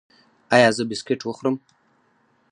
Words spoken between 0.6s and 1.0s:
زه